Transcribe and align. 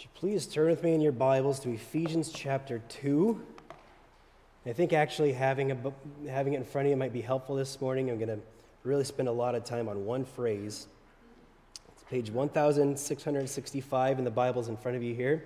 Would 0.00 0.04
you 0.04 0.10
please 0.14 0.46
turn 0.46 0.70
with 0.70 0.82
me 0.82 0.94
in 0.94 1.02
your 1.02 1.12
Bibles 1.12 1.60
to 1.60 1.68
Ephesians 1.68 2.32
chapter 2.32 2.80
2? 2.88 3.38
I 4.64 4.72
think 4.72 4.94
actually 4.94 5.34
having, 5.34 5.72
a, 5.72 5.76
having 6.26 6.54
it 6.54 6.56
in 6.56 6.64
front 6.64 6.86
of 6.86 6.90
you 6.90 6.96
might 6.96 7.12
be 7.12 7.20
helpful 7.20 7.54
this 7.54 7.82
morning. 7.82 8.08
I'm 8.08 8.16
going 8.16 8.30
to 8.30 8.38
really 8.82 9.04
spend 9.04 9.28
a 9.28 9.32
lot 9.32 9.54
of 9.54 9.62
time 9.62 9.90
on 9.90 10.06
one 10.06 10.24
phrase. 10.24 10.86
It's 11.92 12.02
page 12.04 12.30
1665 12.30 14.18
in 14.18 14.24
the 14.24 14.30
Bibles 14.30 14.68
in 14.68 14.78
front 14.78 14.96
of 14.96 15.02
you 15.02 15.14
here. 15.14 15.44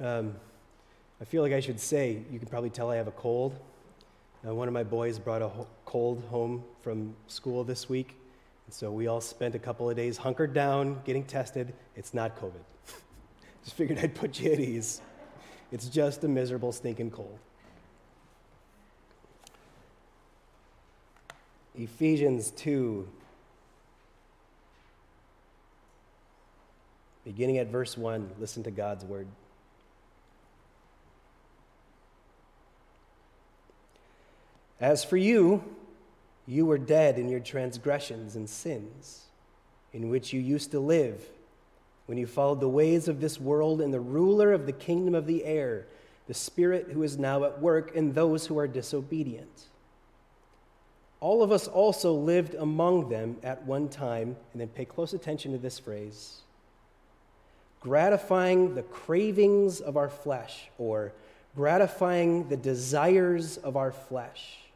Um, 0.00 0.34
I 1.20 1.26
feel 1.26 1.42
like 1.42 1.52
I 1.52 1.60
should 1.60 1.78
say, 1.78 2.22
you 2.30 2.38
can 2.38 2.48
probably 2.48 2.70
tell 2.70 2.90
I 2.90 2.96
have 2.96 3.08
a 3.08 3.10
cold. 3.10 3.54
Uh, 4.46 4.54
one 4.54 4.66
of 4.66 4.72
my 4.72 4.84
boys 4.84 5.18
brought 5.18 5.42
a 5.42 5.48
ho- 5.48 5.66
cold 5.84 6.24
home 6.30 6.64
from 6.80 7.14
school 7.26 7.64
this 7.64 7.86
week. 7.86 8.16
And 8.68 8.74
so 8.74 8.92
we 8.92 9.06
all 9.06 9.22
spent 9.22 9.54
a 9.54 9.58
couple 9.58 9.88
of 9.88 9.96
days 9.96 10.18
hunkered 10.18 10.52
down, 10.52 11.00
getting 11.06 11.24
tested. 11.24 11.72
It's 11.96 12.12
not 12.12 12.38
COVID. 12.38 12.60
just 13.64 13.74
figured 13.74 13.98
I'd 13.98 14.14
put 14.14 14.38
you 14.38 14.52
at 14.52 14.60
ease. 14.60 15.00
It's 15.72 15.88
just 15.88 16.22
a 16.22 16.28
miserable, 16.28 16.70
stinking 16.72 17.12
cold. 17.12 17.38
Ephesians 21.74 22.50
2, 22.50 23.08
beginning 27.24 27.56
at 27.56 27.68
verse 27.68 27.96
1, 27.96 28.32
listen 28.38 28.64
to 28.64 28.70
God's 28.70 29.02
word. 29.02 29.28
As 34.78 35.06
for 35.06 35.16
you, 35.16 35.64
you 36.48 36.64
were 36.64 36.78
dead 36.78 37.18
in 37.18 37.28
your 37.28 37.40
transgressions 37.40 38.34
and 38.34 38.48
sins, 38.48 39.26
in 39.92 40.08
which 40.08 40.32
you 40.32 40.40
used 40.40 40.70
to 40.70 40.80
live 40.80 41.22
when 42.06 42.16
you 42.16 42.26
followed 42.26 42.60
the 42.60 42.68
ways 42.68 43.06
of 43.06 43.20
this 43.20 43.38
world 43.38 43.82
and 43.82 43.92
the 43.92 44.00
ruler 44.00 44.54
of 44.54 44.64
the 44.64 44.72
kingdom 44.72 45.14
of 45.14 45.26
the 45.26 45.44
air, 45.44 45.86
the 46.26 46.32
Spirit 46.32 46.88
who 46.90 47.02
is 47.02 47.18
now 47.18 47.44
at 47.44 47.60
work 47.60 47.94
in 47.94 48.14
those 48.14 48.46
who 48.46 48.58
are 48.58 48.66
disobedient. 48.66 49.64
All 51.20 51.42
of 51.42 51.52
us 51.52 51.68
also 51.68 52.14
lived 52.14 52.54
among 52.54 53.10
them 53.10 53.36
at 53.42 53.66
one 53.66 53.90
time, 53.90 54.34
and 54.52 54.60
then 54.60 54.68
pay 54.68 54.86
close 54.86 55.12
attention 55.12 55.52
to 55.52 55.58
this 55.58 55.78
phrase 55.78 56.40
gratifying 57.80 58.74
the 58.74 58.82
cravings 58.82 59.80
of 59.80 59.96
our 59.96 60.08
flesh, 60.08 60.70
or 60.78 61.12
gratifying 61.54 62.48
the 62.48 62.56
desires 62.56 63.58
of 63.58 63.76
our 63.76 63.92
flesh 63.92 64.67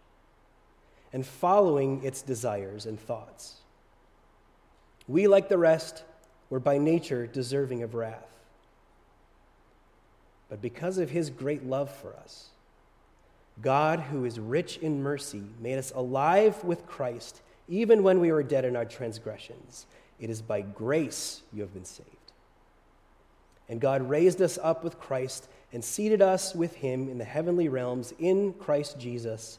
and 1.12 1.26
following 1.26 2.02
its 2.04 2.22
desires 2.22 2.86
and 2.86 2.98
thoughts. 2.98 3.56
We, 5.08 5.26
like 5.26 5.48
the 5.48 5.58
rest, 5.58 6.04
were 6.48 6.60
by 6.60 6.78
nature 6.78 7.26
deserving 7.26 7.82
of 7.82 7.94
wrath. 7.94 8.38
But 10.48 10.60
because 10.60 10.98
of 10.98 11.10
his 11.10 11.30
great 11.30 11.64
love 11.64 11.90
for 11.90 12.14
us, 12.14 12.48
God, 13.60 14.00
who 14.00 14.24
is 14.24 14.40
rich 14.40 14.78
in 14.78 15.02
mercy, 15.02 15.42
made 15.60 15.78
us 15.78 15.92
alive 15.94 16.62
with 16.64 16.86
Christ 16.86 17.40
even 17.68 18.02
when 18.02 18.20
we 18.20 18.32
were 18.32 18.42
dead 18.42 18.64
in 18.64 18.76
our 18.76 18.84
transgressions. 18.84 19.86
It 20.20 20.30
is 20.30 20.42
by 20.42 20.60
grace 20.60 21.42
you 21.52 21.62
have 21.62 21.72
been 21.72 21.84
saved. 21.84 22.08
And 23.68 23.80
God 23.80 24.08
raised 24.08 24.42
us 24.42 24.58
up 24.62 24.84
with 24.84 25.00
Christ 25.00 25.48
and 25.72 25.82
seated 25.82 26.20
us 26.20 26.54
with 26.54 26.74
him 26.74 27.08
in 27.08 27.18
the 27.18 27.24
heavenly 27.24 27.68
realms 27.68 28.12
in 28.18 28.52
Christ 28.54 28.98
Jesus 28.98 29.58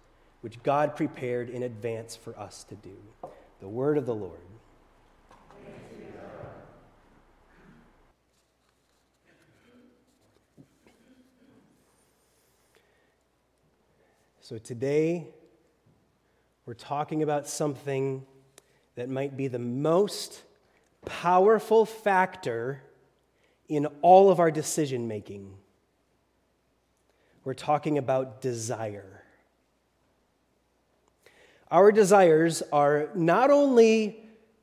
which 0.41 0.61
God 0.63 0.95
prepared 0.95 1.49
in 1.49 1.63
advance 1.63 2.15
for 2.15 2.37
us 2.37 2.63
to 2.65 2.75
do. 2.75 2.97
The 3.59 3.67
word 3.67 3.97
of 3.97 4.05
the 4.05 4.15
Lord. 4.15 4.39
So 14.41 14.57
today, 14.57 15.27
we're 16.65 16.73
talking 16.73 17.23
about 17.23 17.47
something 17.47 18.25
that 18.95 19.07
might 19.07 19.37
be 19.37 19.47
the 19.47 19.59
most 19.59 20.43
powerful 21.05 21.85
factor 21.85 22.83
in 23.69 23.85
all 24.01 24.29
of 24.29 24.41
our 24.41 24.51
decision 24.51 25.07
making. 25.07 25.53
We're 27.45 27.53
talking 27.53 27.97
about 27.97 28.41
desire. 28.41 29.20
Our 31.71 31.93
desires 31.93 32.61
are 32.73 33.09
not 33.15 33.49
only 33.49 34.17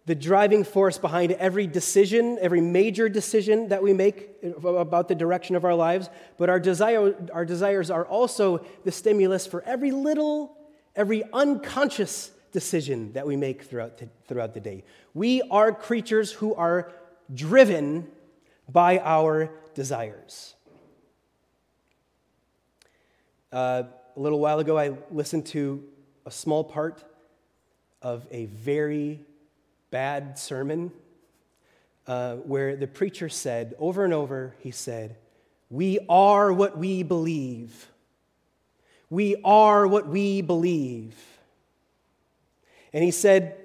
the 0.04 0.14
driving 0.14 0.62
force 0.62 0.98
behind 0.98 1.32
every 1.32 1.66
decision, 1.66 2.38
every 2.40 2.60
major 2.60 3.08
decision 3.08 3.68
that 3.68 3.82
we 3.82 3.94
make 3.94 4.28
about 4.64 5.08
the 5.08 5.14
direction 5.14 5.56
of 5.56 5.64
our 5.64 5.74
lives, 5.74 6.10
but 6.36 6.48
our, 6.50 6.60
desire, 6.60 7.14
our 7.32 7.44
desires 7.44 7.90
are 7.90 8.06
also 8.06 8.64
the 8.84 8.92
stimulus 8.92 9.46
for 9.46 9.62
every 9.64 9.90
little, 9.90 10.56
every 10.96 11.24
unconscious 11.32 12.30
decision 12.52 13.12
that 13.12 13.26
we 13.26 13.36
make 13.36 13.62
throughout 13.62 13.98
the, 13.98 14.08
throughout 14.26 14.54
the 14.54 14.60
day. 14.60 14.84
We 15.14 15.42
are 15.50 15.72
creatures 15.72 16.32
who 16.32 16.54
are 16.54 16.92
driven 17.34 18.08
by 18.68 18.98
our 18.98 19.50
desires. 19.74 20.54
Uh, 23.50 23.84
a 24.16 24.20
little 24.20 24.40
while 24.40 24.58
ago, 24.58 24.78
I 24.78 24.92
listened 25.10 25.46
to 25.46 25.84
a 26.28 26.30
small 26.30 26.62
part 26.62 27.02
of 28.02 28.26
a 28.30 28.44
very 28.44 29.18
bad 29.90 30.38
sermon 30.38 30.92
uh, 32.06 32.34
where 32.36 32.76
the 32.76 32.86
preacher 32.86 33.30
said 33.30 33.74
over 33.78 34.04
and 34.04 34.12
over, 34.12 34.54
he 34.58 34.70
said, 34.70 35.16
We 35.70 35.98
are 36.06 36.52
what 36.52 36.76
we 36.76 37.02
believe. 37.02 37.90
We 39.08 39.36
are 39.42 39.86
what 39.86 40.06
we 40.06 40.42
believe. 40.42 41.16
And 42.92 43.02
he 43.02 43.10
said, 43.10 43.56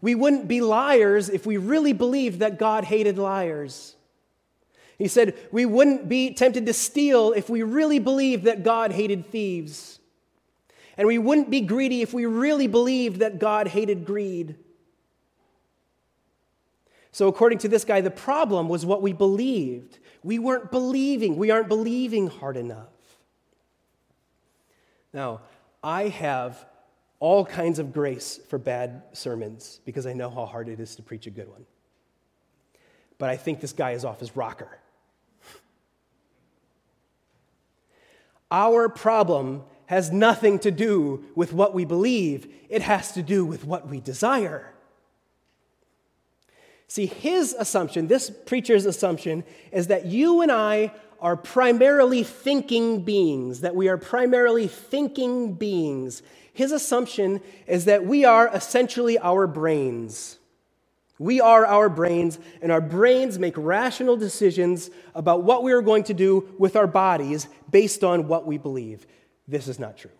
We 0.00 0.16
wouldn't 0.16 0.48
be 0.48 0.60
liars 0.60 1.28
if 1.28 1.46
we 1.46 1.58
really 1.58 1.92
believed 1.92 2.40
that 2.40 2.58
God 2.58 2.82
hated 2.82 3.18
liars. 3.18 3.94
He 4.98 5.06
said, 5.06 5.38
We 5.52 5.64
wouldn't 5.64 6.08
be 6.08 6.34
tempted 6.34 6.66
to 6.66 6.72
steal 6.72 7.30
if 7.30 7.48
we 7.48 7.62
really 7.62 8.00
believed 8.00 8.46
that 8.46 8.64
God 8.64 8.90
hated 8.90 9.30
thieves. 9.30 9.99
And 11.00 11.06
we 11.06 11.16
wouldn't 11.16 11.48
be 11.48 11.62
greedy 11.62 12.02
if 12.02 12.12
we 12.12 12.26
really 12.26 12.66
believed 12.66 13.20
that 13.20 13.38
God 13.38 13.68
hated 13.68 14.04
greed. 14.04 14.56
So, 17.10 17.26
according 17.26 17.56
to 17.60 17.68
this 17.68 17.86
guy, 17.86 18.02
the 18.02 18.10
problem 18.10 18.68
was 18.68 18.84
what 18.84 19.00
we 19.00 19.14
believed. 19.14 19.98
We 20.22 20.38
weren't 20.38 20.70
believing. 20.70 21.38
We 21.38 21.50
aren't 21.50 21.68
believing 21.68 22.26
hard 22.26 22.58
enough. 22.58 22.92
Now, 25.14 25.40
I 25.82 26.08
have 26.08 26.66
all 27.18 27.46
kinds 27.46 27.78
of 27.78 27.94
grace 27.94 28.38
for 28.50 28.58
bad 28.58 29.02
sermons 29.14 29.80
because 29.86 30.04
I 30.04 30.12
know 30.12 30.28
how 30.28 30.44
hard 30.44 30.68
it 30.68 30.80
is 30.80 30.96
to 30.96 31.02
preach 31.02 31.26
a 31.26 31.30
good 31.30 31.48
one. 31.48 31.64
But 33.16 33.30
I 33.30 33.38
think 33.38 33.62
this 33.62 33.72
guy 33.72 33.92
is 33.92 34.04
off 34.04 34.20
his 34.20 34.36
rocker. 34.36 34.78
Our 38.50 38.90
problem 38.90 39.62
has 39.90 40.12
nothing 40.12 40.56
to 40.56 40.70
do 40.70 41.24
with 41.34 41.52
what 41.52 41.74
we 41.74 41.84
believe, 41.84 42.46
it 42.68 42.80
has 42.80 43.10
to 43.10 43.24
do 43.24 43.44
with 43.44 43.64
what 43.64 43.88
we 43.88 43.98
desire. 43.98 44.72
See, 46.86 47.06
his 47.06 47.56
assumption, 47.58 48.06
this 48.06 48.30
preacher's 48.30 48.86
assumption, 48.86 49.42
is 49.72 49.88
that 49.88 50.06
you 50.06 50.42
and 50.42 50.52
I 50.52 50.92
are 51.20 51.36
primarily 51.36 52.22
thinking 52.22 53.02
beings, 53.02 53.62
that 53.62 53.74
we 53.74 53.88
are 53.88 53.96
primarily 53.96 54.68
thinking 54.68 55.54
beings. 55.54 56.22
His 56.52 56.70
assumption 56.70 57.40
is 57.66 57.86
that 57.86 58.06
we 58.06 58.24
are 58.24 58.48
essentially 58.54 59.18
our 59.18 59.48
brains. 59.48 60.38
We 61.18 61.40
are 61.40 61.66
our 61.66 61.88
brains, 61.88 62.38
and 62.62 62.70
our 62.70 62.80
brains 62.80 63.40
make 63.40 63.54
rational 63.56 64.16
decisions 64.16 64.88
about 65.16 65.42
what 65.42 65.64
we 65.64 65.72
are 65.72 65.82
going 65.82 66.04
to 66.04 66.14
do 66.14 66.48
with 66.60 66.76
our 66.76 66.86
bodies 66.86 67.48
based 67.68 68.04
on 68.04 68.28
what 68.28 68.46
we 68.46 68.56
believe 68.56 69.04
this 69.50 69.68
is 69.68 69.78
not 69.78 69.96
true. 69.96 70.10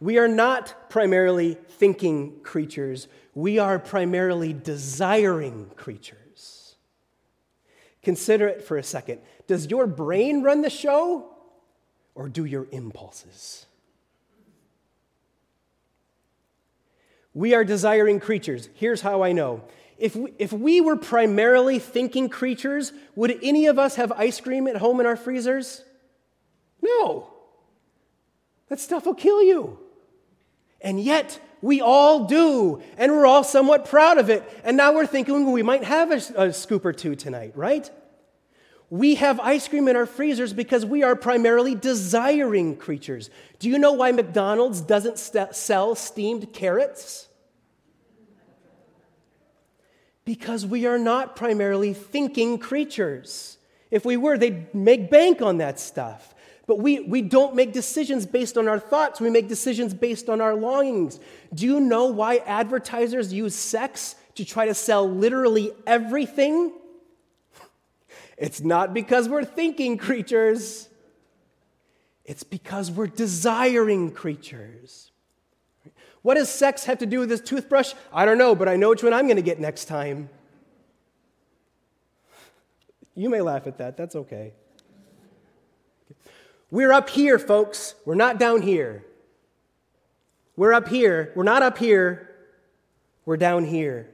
We 0.00 0.18
are 0.18 0.28
not 0.28 0.90
primarily 0.90 1.54
thinking 1.54 2.40
creatures, 2.42 3.08
we 3.34 3.58
are 3.58 3.78
primarily 3.78 4.52
desiring 4.52 5.70
creatures. 5.76 6.76
Consider 8.02 8.46
it 8.46 8.62
for 8.62 8.76
a 8.76 8.82
second. 8.82 9.20
Does 9.46 9.70
your 9.70 9.86
brain 9.86 10.42
run 10.42 10.60
the 10.60 10.70
show 10.70 11.30
or 12.14 12.28
do 12.28 12.44
your 12.44 12.66
impulses? 12.70 13.64
We 17.32 17.54
are 17.54 17.64
desiring 17.64 18.20
creatures. 18.20 18.68
Here's 18.74 19.00
how 19.00 19.22
I 19.22 19.32
know. 19.32 19.64
If 19.96 20.14
we, 20.14 20.32
if 20.38 20.52
we 20.52 20.80
were 20.80 20.96
primarily 20.96 21.78
thinking 21.78 22.28
creatures, 22.28 22.92
would 23.16 23.38
any 23.42 23.66
of 23.66 23.78
us 23.78 23.96
have 23.96 24.12
ice 24.12 24.40
cream 24.40 24.68
at 24.68 24.76
home 24.76 25.00
in 25.00 25.06
our 25.06 25.16
freezers? 25.16 25.82
No. 26.84 27.30
That 28.68 28.78
stuff 28.78 29.06
will 29.06 29.14
kill 29.14 29.42
you. 29.42 29.78
And 30.80 31.00
yet, 31.00 31.40
we 31.62 31.80
all 31.80 32.26
do, 32.26 32.82
and 32.98 33.10
we're 33.10 33.24
all 33.24 33.42
somewhat 33.42 33.86
proud 33.86 34.18
of 34.18 34.28
it. 34.28 34.42
And 34.64 34.76
now 34.76 34.92
we're 34.92 35.06
thinking 35.06 35.50
we 35.50 35.62
might 35.62 35.84
have 35.84 36.10
a, 36.10 36.48
a, 36.48 36.52
scoop 36.52 36.84
or 36.84 36.92
two 36.92 37.14
tonight, 37.14 37.52
right? 37.54 37.90
We 38.90 39.14
have 39.14 39.40
ice 39.40 39.66
cream 39.66 39.88
in 39.88 39.96
our 39.96 40.04
freezers 40.04 40.52
because 40.52 40.84
we 40.84 41.02
are 41.02 41.16
primarily 41.16 41.74
desiring 41.74 42.76
creatures. 42.76 43.30
Do 43.58 43.70
you 43.70 43.78
know 43.78 43.92
why 43.92 44.12
McDonald's 44.12 44.82
doesn't 44.82 45.18
st- 45.18 45.54
sell 45.56 45.94
steamed 45.94 46.52
carrots? 46.52 47.28
Because 50.26 50.66
we 50.66 50.86
are 50.86 50.98
not 50.98 51.34
primarily 51.34 51.94
thinking 51.94 52.58
creatures. 52.58 53.56
If 53.90 54.04
we 54.04 54.18
were, 54.18 54.36
they'd 54.36 54.74
make 54.74 55.10
bank 55.10 55.40
on 55.40 55.58
that 55.58 55.80
stuff. 55.80 56.33
But 56.66 56.78
we, 56.78 57.00
we 57.00 57.20
don't 57.20 57.54
make 57.54 57.72
decisions 57.72 58.24
based 58.24 58.56
on 58.56 58.68
our 58.68 58.78
thoughts, 58.78 59.20
we 59.20 59.30
make 59.30 59.48
decisions 59.48 59.92
based 59.92 60.28
on 60.28 60.40
our 60.40 60.54
longings. 60.54 61.20
Do 61.52 61.66
you 61.66 61.78
know 61.78 62.06
why 62.06 62.36
advertisers 62.38 63.32
use 63.32 63.54
sex 63.54 64.16
to 64.36 64.44
try 64.44 64.66
to 64.66 64.74
sell 64.74 65.08
literally 65.08 65.72
everything? 65.86 66.72
It's 68.36 68.62
not 68.62 68.92
because 68.92 69.28
we're 69.28 69.44
thinking 69.44 69.96
creatures, 69.96 70.88
it's 72.24 72.42
because 72.42 72.90
we're 72.90 73.06
desiring 73.06 74.10
creatures. 74.10 75.12
What 76.22 76.34
does 76.34 76.48
sex 76.48 76.84
have 76.86 76.98
to 76.98 77.06
do 77.06 77.20
with 77.20 77.28
this 77.28 77.40
toothbrush? 77.40 77.94
I 78.12 78.24
don't 78.24 78.38
know, 78.38 78.56
but 78.56 78.68
I 78.68 78.74
know 78.74 78.88
which 78.88 79.04
one 79.04 79.12
I'm 79.12 79.26
going 79.26 79.36
to 79.36 79.42
get 79.42 79.60
next 79.60 79.84
time. 79.84 80.30
You 83.14 83.30
may 83.30 83.40
laugh 83.40 83.68
at 83.68 83.78
that, 83.78 83.96
that's 83.96 84.16
okay. 84.16 84.54
We're 86.70 86.92
up 86.92 87.10
here, 87.10 87.38
folks. 87.38 87.94
We're 88.04 88.14
not 88.14 88.38
down 88.38 88.62
here. 88.62 89.04
We're 90.56 90.72
up 90.72 90.88
here. 90.88 91.32
We're 91.34 91.42
not 91.42 91.62
up 91.62 91.78
here. 91.78 92.30
We're 93.26 93.36
down 93.36 93.64
here. 93.64 94.10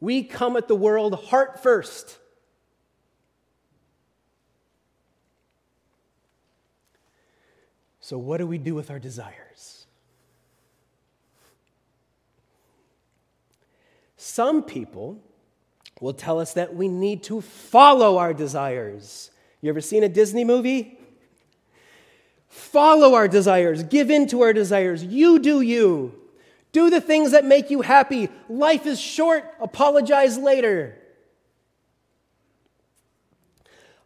We 0.00 0.22
come 0.22 0.56
at 0.56 0.68
the 0.68 0.74
world 0.74 1.14
heart 1.26 1.62
first. 1.62 2.18
So, 8.00 8.16
what 8.16 8.38
do 8.38 8.46
we 8.46 8.58
do 8.58 8.74
with 8.74 8.90
our 8.90 8.98
desires? 8.98 9.86
Some 14.16 14.62
people 14.62 15.20
will 16.00 16.12
tell 16.12 16.40
us 16.40 16.54
that 16.54 16.74
we 16.74 16.88
need 16.88 17.22
to 17.24 17.40
follow 17.40 18.18
our 18.18 18.32
desires. 18.32 19.30
You 19.60 19.68
ever 19.70 19.80
seen 19.80 20.02
a 20.04 20.08
Disney 20.08 20.44
movie? 20.44 20.97
Follow 22.58 23.14
our 23.14 23.28
desires, 23.28 23.84
give 23.84 24.10
in 24.10 24.26
to 24.26 24.42
our 24.42 24.52
desires. 24.52 25.02
You 25.04 25.38
do 25.38 25.60
you. 25.60 26.12
Do 26.72 26.90
the 26.90 27.00
things 27.00 27.30
that 27.30 27.44
make 27.44 27.70
you 27.70 27.80
happy. 27.80 28.28
Life 28.48 28.84
is 28.84 29.00
short, 29.00 29.44
apologize 29.60 30.36
later. 30.36 30.98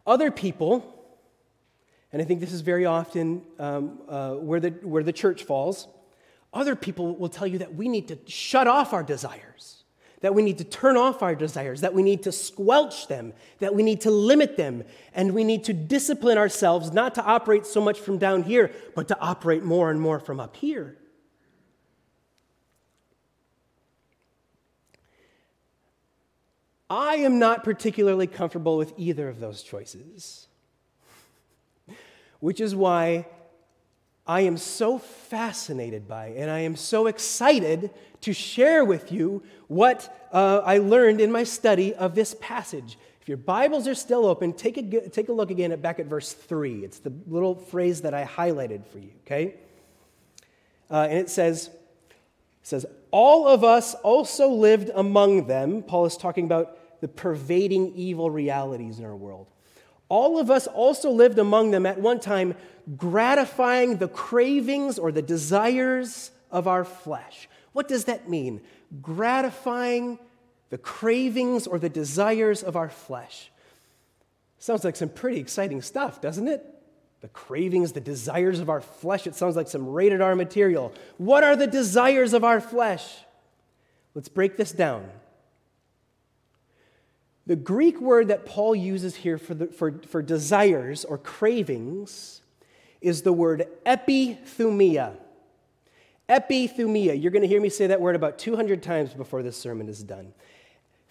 Other 0.05 0.31
people, 0.31 0.85
and 2.13 2.21
I 2.21 2.25
think 2.25 2.39
this 2.39 2.53
is 2.53 2.61
very 2.61 2.85
often 2.85 3.41
um, 3.57 3.99
uh, 4.07 4.35
where, 4.35 4.59
the, 4.59 4.69
where 4.69 5.03
the 5.03 5.13
church 5.13 5.43
falls, 5.43 5.87
other 6.53 6.75
people 6.75 7.15
will 7.15 7.29
tell 7.29 7.47
you 7.47 7.57
that 7.57 7.73
we 7.73 7.89
need 7.89 8.07
to 8.09 8.19
shut 8.27 8.67
off 8.67 8.93
our 8.93 9.03
desires 9.03 9.82
that 10.23 10.33
we 10.33 10.41
need 10.41 10.57
to 10.57 10.63
turn 10.63 10.95
off 10.95 11.21
our 11.21 11.35
desires, 11.35 11.81
that 11.81 11.93
we 11.93 12.01
need 12.01 12.23
to 12.23 12.31
squelch 12.31 13.09
them, 13.09 13.33
that 13.59 13.75
we 13.75 13.83
need 13.83 13.99
to 13.99 14.09
limit 14.09 14.55
them, 14.55 14.81
and 15.13 15.33
we 15.33 15.43
need 15.43 15.65
to 15.65 15.73
discipline 15.73 16.37
ourselves 16.37 16.93
not 16.93 17.13
to 17.13 17.21
operate 17.25 17.65
so 17.65 17.81
much 17.81 17.99
from 17.99 18.17
down 18.17 18.41
here, 18.41 18.71
but 18.95 19.09
to 19.09 19.19
operate 19.19 19.65
more 19.65 19.91
and 19.91 19.99
more 19.99 20.21
from 20.21 20.39
up 20.39 20.55
here. 20.55 20.97
I 26.89 27.15
am 27.15 27.37
not 27.37 27.65
particularly 27.65 28.27
comfortable 28.27 28.77
with 28.77 28.93
either 28.95 29.27
of 29.27 29.41
those 29.41 29.61
choices, 29.61 30.47
which 32.39 32.61
is 32.61 32.73
why 32.73 33.25
I 34.25 34.41
am 34.41 34.57
so 34.57 34.97
fascinated 34.97 36.07
by 36.07 36.27
and 36.27 36.49
I 36.49 36.59
am 36.59 36.75
so 36.75 37.07
excited 37.07 37.91
to 38.21 38.33
share 38.33 38.85
with 38.85 39.11
you 39.11 39.43
what 39.67 40.27
uh, 40.31 40.61
I 40.63 40.77
learned 40.77 41.19
in 41.19 41.31
my 41.31 41.43
study 41.43 41.93
of 41.93 42.15
this 42.15 42.35
passage. 42.39 42.97
If 43.21 43.27
your 43.27 43.37
Bibles 43.37 43.87
are 43.87 43.95
still 43.95 44.25
open, 44.25 44.53
take 44.53 44.77
a, 44.77 45.09
take 45.09 45.29
a 45.29 45.33
look 45.33 45.51
again 45.51 45.71
at 45.71 45.81
back 45.81 45.99
at 45.99 46.05
verse 46.05 46.31
3. 46.31 46.85
It's 46.85 46.99
the 46.99 47.13
little 47.27 47.55
phrase 47.55 48.01
that 48.01 48.13
I 48.13 48.25
highlighted 48.25 48.85
for 48.85 48.99
you, 48.99 49.11
okay? 49.25 49.55
Uh, 50.89 51.07
and 51.09 51.19
it 51.19 51.29
says, 51.29 51.67
it 51.67 51.73
says, 52.63 52.85
All 53.11 53.47
of 53.47 53.63
us 53.63 53.93
also 53.95 54.49
lived 54.49 54.89
among 54.93 55.47
them. 55.47 55.83
Paul 55.83 56.05
is 56.05 56.15
talking 56.15 56.45
about 56.45 57.01
the 57.01 57.07
pervading 57.07 57.93
evil 57.95 58.29
realities 58.29 58.99
in 58.99 59.05
our 59.05 59.15
world. 59.15 59.47
All 60.13 60.37
of 60.37 60.51
us 60.51 60.67
also 60.67 61.09
lived 61.09 61.39
among 61.39 61.71
them 61.71 61.87
at 61.87 61.99
one 61.99 62.19
time, 62.19 62.53
gratifying 62.97 63.97
the 63.97 64.07
cravings 64.07 64.99
or 64.99 65.11
the 65.11 65.23
desires 65.23 66.29
of 66.51 66.67
our 66.67 66.85
flesh. 66.85 67.49
What 67.71 67.87
does 67.87 68.05
that 68.05 68.29
mean? 68.29 68.61
Gratifying 69.01 70.19
the 70.69 70.77
cravings 70.77 71.65
or 71.65 71.79
the 71.79 71.89
desires 71.89 72.61
of 72.61 72.75
our 72.75 72.89
flesh. 72.91 73.49
Sounds 74.59 74.83
like 74.83 74.95
some 74.95 75.09
pretty 75.09 75.39
exciting 75.39 75.81
stuff, 75.81 76.21
doesn't 76.21 76.47
it? 76.47 76.63
The 77.21 77.29
cravings, 77.29 77.93
the 77.93 77.99
desires 77.99 78.59
of 78.59 78.69
our 78.69 78.81
flesh. 78.81 79.25
It 79.25 79.33
sounds 79.33 79.55
like 79.55 79.67
some 79.67 79.87
rated 79.87 80.21
R 80.21 80.35
material. 80.35 80.93
What 81.17 81.43
are 81.43 81.55
the 81.55 81.65
desires 81.65 82.33
of 82.33 82.43
our 82.43 82.61
flesh? 82.61 83.03
Let's 84.13 84.29
break 84.29 84.57
this 84.57 84.73
down. 84.73 85.09
The 87.45 87.55
Greek 87.55 87.99
word 87.99 88.29
that 88.29 88.45
Paul 88.45 88.75
uses 88.75 89.17
here 89.17 89.37
for, 89.37 89.53
the, 89.53 89.67
for, 89.67 89.99
for 90.07 90.21
desires 90.21 91.03
or 91.03 91.17
cravings 91.17 92.41
is 93.01 93.23
the 93.23 93.33
word 93.33 93.67
epithumia. 93.85 95.17
Epithumia. 96.29 97.21
You're 97.21 97.31
going 97.31 97.41
to 97.41 97.47
hear 97.47 97.59
me 97.59 97.69
say 97.69 97.87
that 97.87 97.99
word 97.99 98.15
about 98.15 98.39
200 98.39 98.81
times 98.81 99.13
before 99.13 99.43
this 99.43 99.57
sermon 99.57 99.89
is 99.89 100.01
done. 100.03 100.33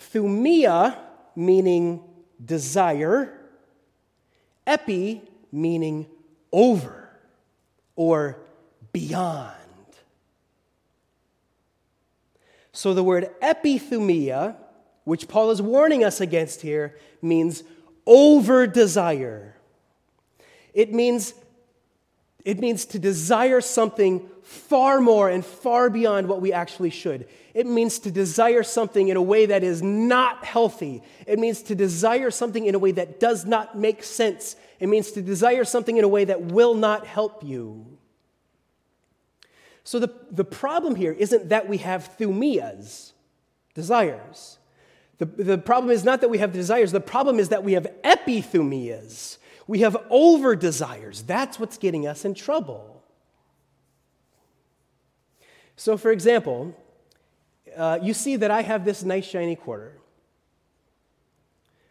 Thumia 0.00 0.98
meaning 1.36 2.02
desire, 2.42 3.38
epi 4.66 5.22
meaning 5.52 6.06
over 6.50 7.10
or 7.94 8.38
beyond. 8.92 9.56
So 12.72 12.94
the 12.94 13.04
word 13.04 13.30
epithumia, 13.42 14.56
which 15.04 15.28
Paul 15.28 15.50
is 15.50 15.60
warning 15.60 16.04
us 16.04 16.20
against 16.20 16.62
here, 16.62 16.96
means 17.20 17.64
over 18.06 18.66
desire. 18.66 19.56
It 20.74 20.92
means 20.92 21.34
it 22.44 22.58
means 22.58 22.86
to 22.86 22.98
desire 22.98 23.60
something 23.60 24.28
far 24.42 25.00
more 25.00 25.30
and 25.30 25.44
far 25.44 25.88
beyond 25.88 26.26
what 26.26 26.40
we 26.40 26.52
actually 26.52 26.90
should. 26.90 27.28
It 27.54 27.66
means 27.66 28.00
to 28.00 28.10
desire 28.10 28.62
something 28.62 29.08
in 29.08 29.16
a 29.16 29.22
way 29.22 29.46
that 29.46 29.62
is 29.62 29.82
not 29.82 30.44
healthy. 30.44 31.02
It 31.26 31.38
means 31.38 31.62
to 31.62 31.74
desire 31.74 32.30
something 32.30 32.66
in 32.66 32.74
a 32.74 32.78
way 32.78 32.92
that 32.92 33.20
does 33.20 33.44
not 33.44 33.78
make 33.78 34.02
sense. 34.02 34.56
It 34.80 34.88
means 34.88 35.12
to 35.12 35.22
desire 35.22 35.64
something 35.64 35.96
in 35.96 36.04
a 36.04 36.08
way 36.08 36.24
that 36.24 36.42
will 36.42 36.74
not 36.74 37.06
help 37.06 37.44
you. 37.44 37.86
So 39.84 39.98
the, 39.98 40.12
the 40.30 40.44
problem 40.44 40.96
here 40.96 41.12
isn't 41.12 41.50
that 41.50 41.68
we 41.68 41.78
have 41.78 42.16
thumias, 42.18 43.12
desires. 43.74 44.58
The, 45.18 45.26
the 45.26 45.58
problem 45.58 45.90
is 45.90 46.04
not 46.04 46.20
that 46.20 46.28
we 46.28 46.38
have 46.38 46.52
desires, 46.52 46.92
the 46.92 47.00
problem 47.00 47.38
is 47.38 47.50
that 47.50 47.62
we 47.62 47.74
have 47.74 47.86
epithumias 48.02 49.38
we 49.66 49.80
have 49.80 49.96
over 50.10 50.56
desires. 50.56 51.22
That's 51.22 51.58
what's 51.58 51.78
getting 51.78 52.06
us 52.06 52.24
in 52.24 52.34
trouble. 52.34 53.02
So, 55.76 55.96
for 55.96 56.10
example, 56.10 56.76
uh, 57.76 57.98
you 58.02 58.14
see 58.14 58.36
that 58.36 58.50
I 58.50 58.62
have 58.62 58.84
this 58.84 59.02
nice 59.02 59.24
shiny 59.24 59.56
quarter. 59.56 59.98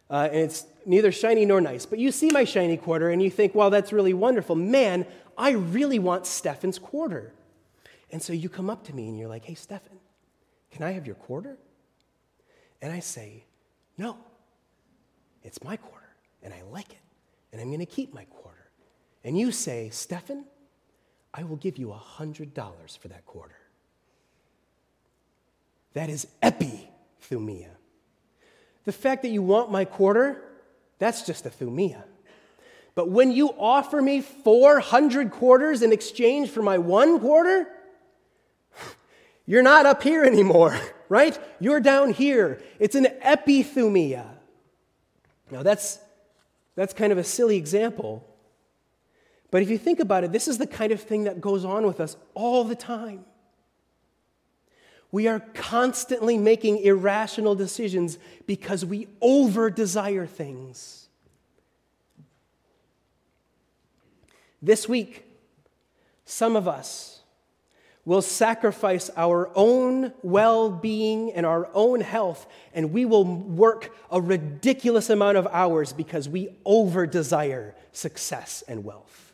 Uh, 0.08 0.28
and 0.30 0.42
it's 0.42 0.66
neither 0.84 1.10
shiny 1.10 1.46
nor 1.46 1.60
nice. 1.60 1.86
But 1.86 1.98
you 1.98 2.12
see 2.12 2.30
my 2.30 2.44
shiny 2.44 2.76
quarter 2.76 3.10
and 3.10 3.22
you 3.22 3.30
think, 3.30 3.54
well, 3.54 3.70
that's 3.70 3.92
really 3.92 4.14
wonderful. 4.14 4.54
Man, 4.54 5.06
I 5.36 5.50
really 5.50 5.98
want 5.98 6.26
Stefan's 6.26 6.78
quarter. 6.78 7.32
And 8.10 8.22
so 8.22 8.32
you 8.34 8.50
come 8.50 8.68
up 8.68 8.84
to 8.84 8.94
me 8.94 9.08
and 9.08 9.18
you're 9.18 9.28
like, 9.28 9.44
hey, 9.44 9.54
Stefan, 9.54 9.98
can 10.70 10.82
I 10.82 10.92
have 10.92 11.06
your 11.06 11.16
quarter? 11.16 11.56
And 12.82 12.92
I 12.92 13.00
say, 13.00 13.44
no. 13.96 14.18
it's 15.42 15.62
my 15.62 15.76
quarter, 15.76 16.08
and 16.42 16.52
I 16.52 16.62
like 16.70 16.90
it, 16.90 16.98
and 17.52 17.60
I'm 17.60 17.68
going 17.68 17.78
to 17.78 17.86
keep 17.86 18.12
my 18.12 18.24
quarter. 18.24 18.70
And 19.24 19.38
you 19.38 19.52
say, 19.52 19.88
Stefan, 19.90 20.44
I 21.32 21.44
will 21.44 21.56
give 21.56 21.78
you 21.78 21.94
$100 22.18 22.98
for 22.98 23.08
that 23.08 23.24
quarter. 23.24 23.54
That 25.94 26.10
is 26.10 26.26
epithumia. 26.42 27.68
The 28.84 28.92
fact 28.92 29.22
that 29.22 29.28
you 29.28 29.42
want 29.42 29.70
my 29.70 29.84
quarter, 29.84 30.42
that's 30.98 31.24
just 31.24 31.46
a 31.46 31.50
thumia. 31.50 32.02
But 32.94 33.08
when 33.08 33.32
you 33.32 33.50
offer 33.58 34.02
me 34.02 34.20
400 34.20 35.30
quarters 35.30 35.82
in 35.82 35.92
exchange 35.92 36.50
for 36.50 36.62
my 36.62 36.78
one 36.78 37.20
quarter, 37.20 37.68
you're 39.46 39.62
not 39.62 39.86
up 39.86 40.02
here 40.02 40.24
anymore, 40.24 40.78
right? 41.12 41.38
You're 41.60 41.80
down 41.80 42.14
here. 42.14 42.62
It's 42.78 42.94
an 42.94 43.06
epithumia. 43.22 44.24
Now, 45.50 45.62
that's, 45.62 45.98
that's 46.74 46.94
kind 46.94 47.12
of 47.12 47.18
a 47.18 47.22
silly 47.22 47.58
example. 47.58 48.26
But 49.50 49.60
if 49.60 49.68
you 49.68 49.76
think 49.76 50.00
about 50.00 50.24
it, 50.24 50.32
this 50.32 50.48
is 50.48 50.56
the 50.56 50.66
kind 50.66 50.90
of 50.90 51.02
thing 51.02 51.24
that 51.24 51.38
goes 51.38 51.66
on 51.66 51.84
with 51.86 52.00
us 52.00 52.16
all 52.32 52.64
the 52.64 52.74
time. 52.74 53.26
We 55.10 55.28
are 55.28 55.40
constantly 55.52 56.38
making 56.38 56.78
irrational 56.78 57.56
decisions 57.56 58.16
because 58.46 58.82
we 58.82 59.06
over 59.20 59.68
desire 59.68 60.24
things. 60.24 61.08
This 64.62 64.88
week, 64.88 65.26
some 66.24 66.56
of 66.56 66.66
us 66.66 67.21
will 68.04 68.22
sacrifice 68.22 69.10
our 69.16 69.50
own 69.54 70.12
well 70.22 70.70
being 70.70 71.32
and 71.32 71.46
our 71.46 71.68
own 71.72 72.00
health, 72.00 72.46
and 72.74 72.92
we 72.92 73.04
will 73.04 73.24
work 73.24 73.94
a 74.10 74.20
ridiculous 74.20 75.08
amount 75.08 75.36
of 75.36 75.46
hours 75.48 75.92
because 75.92 76.28
we 76.28 76.48
over 76.64 77.06
desire 77.06 77.74
success 77.92 78.64
and 78.66 78.84
wealth. 78.84 79.32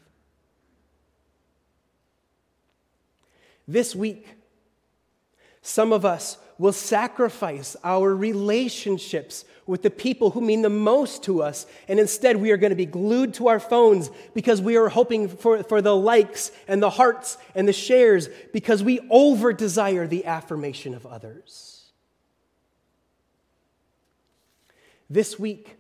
This 3.67 3.95
week, 3.95 4.27
some 5.63 5.93
of 5.93 6.05
us 6.05 6.39
will 6.59 6.73
sacrifice 6.73 7.77
our 7.85 8.15
relationships 8.15 9.45
with 9.67 9.83
the 9.83 9.91
people 9.91 10.31
who 10.31 10.41
mean 10.41 10.63
the 10.63 10.69
most 10.69 11.23
to 11.23 11.43
us, 11.43 11.67
and 11.87 12.01
instead 12.01 12.37
we 12.37 12.51
are 12.51 12.57
going 12.57 12.71
to 12.71 12.77
be 12.77 12.87
glued 12.87 13.35
to 13.35 13.49
our 13.49 13.61
phones 13.61 14.11
because 14.35 14.61
we 14.61 14.77
are 14.77 14.89
hoping 14.89 15.29
for, 15.29 15.63
for 15.63 15.81
the 15.81 15.95
likes 15.95 16.51
and 16.67 16.83
the 16.83 16.91
hearts 16.91 17.39
and 17.55 17.69
the 17.69 17.73
shares 17.73 18.29
because 18.53 18.83
we 18.83 18.99
over 19.11 19.53
desire 19.53 20.07
the 20.07 20.25
affirmation 20.25 20.95
of 20.95 21.07
others. 21.07 21.91
This 25.11 25.39
week, 25.39 25.77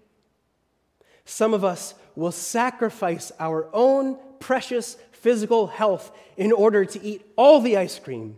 some 1.25 1.53
of 1.53 1.65
us 1.65 1.95
will 2.15 2.33
sacrifice 2.33 3.33
our 3.41 3.69
own 3.73 4.19
precious 4.39 4.97
physical 5.13 5.67
health 5.67 6.11
in 6.37 6.53
order 6.53 6.85
to 6.85 7.03
eat 7.03 7.27
all 7.37 7.61
the 7.61 7.77
ice 7.77 7.99
cream 7.99 8.37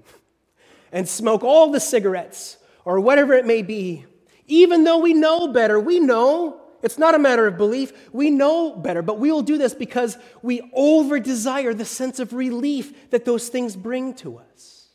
and 0.93 1.09
smoke 1.09 1.43
all 1.43 1.71
the 1.71 1.81
cigarettes 1.81 2.57
or 2.85 3.01
whatever 3.01 3.35
it 3.35 3.47
may 3.47 3.63
be, 3.63 4.05
even 4.47 4.85
though 4.85 4.99
we 4.99 5.15
know 5.15 5.49
better. 5.49 5.79
We 5.79 6.01
know 6.01 6.61
it's 6.83 6.99
not 6.99 7.15
a 7.15 7.19
matter 7.19 7.47
of 7.47 7.57
belief. 7.57 7.93
We 8.13 8.31
know 8.31 8.75
better, 8.75 9.03
but 9.03 9.19
we 9.19 9.31
will 9.31 9.43
do 9.43 9.59
this 9.59 9.75
because 9.75 10.17
we 10.43 10.71
over 10.73 11.19
desire 11.21 11.75
the 11.75 11.85
sense 11.85 12.19
of 12.19 12.33
relief 12.33 13.11
that 13.11 13.25
those 13.25 13.49
things 13.49 13.77
bring 13.77 14.15
to 14.15 14.39
us. 14.39 14.89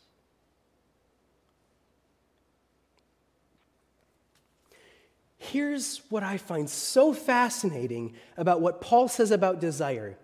Here's 5.38 6.02
what 6.08 6.24
I 6.24 6.38
find 6.38 6.68
so 6.68 7.14
fascinating 7.14 8.16
about 8.36 8.60
what 8.60 8.80
Paul 8.80 9.06
says 9.06 9.30
about 9.30 9.60
desire 9.60 10.18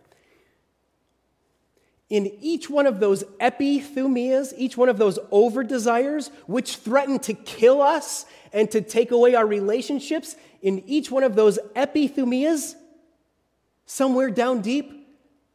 in 2.09 2.27
each 2.41 2.69
one 2.69 2.87
of 2.87 3.01
those 3.01 3.25
epithumias, 3.41 4.53
each 4.57 4.77
one 4.77 4.89
of 4.89 4.99
those 4.99 5.19
over 5.31 5.65
desires, 5.65 6.31
which 6.47 6.77
threaten 6.77 7.19
to 7.21 7.33
kill 7.33 7.81
us 7.81 8.27
and 8.53 8.71
to 8.71 8.81
take 8.81 9.11
away 9.11 9.35
our 9.35 9.47
relationships, 9.47 10.37
in 10.61 10.83
each 10.87 11.11
one 11.11 11.23
of 11.23 11.35
those 11.35 11.59
epithumias, 11.75 12.75
somewhere 13.87 14.31
down 14.31 14.61
deep, 14.61 15.09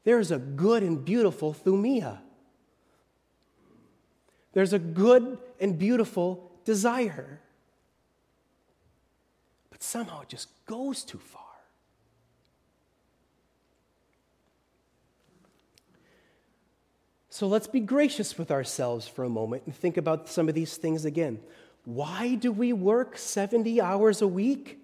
there's 0.04 0.32
a 0.32 0.38
good 0.38 0.84
and 0.84 1.04
beautiful 1.04 1.54
thumia. 1.54 2.20
There's 4.54 4.74
a 4.74 4.80
good 4.80 5.38
and 5.60 5.78
beautiful 5.78 6.52
desire. 6.66 7.40
But 9.70 9.84
somehow 9.84 10.22
it 10.22 10.30
just 10.30 10.50
goes 10.66 11.04
too 11.04 11.20
far. 11.20 11.47
So 17.38 17.46
let's 17.46 17.68
be 17.68 17.82
gracious 17.82 18.36
with 18.36 18.50
ourselves 18.50 19.08
for 19.08 19.24
a 19.24 19.30
moment 19.30 19.62
and 19.68 19.76
think 19.76 19.98
about 19.98 20.28
some 20.28 20.50
of 20.50 20.56
these 20.56 20.76
things 20.76 21.06
again. 21.06 21.40
Why 21.86 22.34
do 22.34 22.52
we 22.52 22.74
work 22.74 23.16
70 23.16 23.80
hours 23.80 24.24
a 24.24 24.28
week 24.28 24.80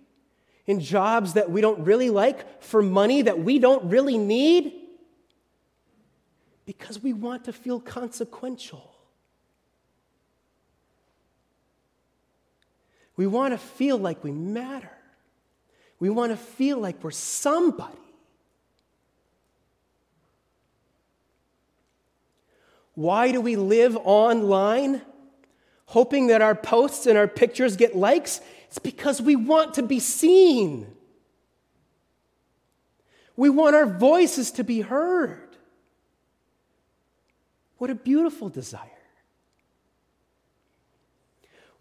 in 0.67 0.79
jobs 0.79 1.33
that 1.33 1.49
we 1.49 1.61
don't 1.61 1.83
really 1.83 2.11
like 2.11 2.61
for 2.61 2.83
money 2.83 3.23
that 3.23 3.39
we 3.39 3.57
don't 3.57 3.83
really 3.85 4.19
need? 4.19 4.71
Because 6.67 7.01
we 7.01 7.11
want 7.11 7.45
to 7.45 7.53
feel 7.53 7.79
consequential. 7.79 8.93
We 13.15 13.25
want 13.25 13.55
to 13.55 13.57
feel 13.57 13.97
like 13.97 14.23
we 14.23 14.31
matter. 14.31 14.91
We 15.99 16.11
want 16.11 16.31
to 16.31 16.37
feel 16.37 16.77
like 16.77 17.03
we're 17.03 17.09
somebody. 17.09 17.97
Why 22.95 23.31
do 23.31 23.41
we 23.41 23.55
live 23.55 23.97
online 24.03 25.01
hoping 25.85 26.27
that 26.27 26.41
our 26.41 26.55
posts 26.55 27.05
and 27.05 27.17
our 27.17 27.27
pictures 27.27 27.75
get 27.75 27.95
likes? 27.95 28.41
It's 28.67 28.79
because 28.79 29.21
we 29.21 29.35
want 29.35 29.75
to 29.75 29.83
be 29.83 29.99
seen. 29.99 30.87
We 33.35 33.49
want 33.49 33.75
our 33.75 33.85
voices 33.87 34.51
to 34.51 34.63
be 34.63 34.81
heard. 34.81 35.57
What 37.77 37.89
a 37.89 37.95
beautiful 37.95 38.49
desire. 38.49 38.89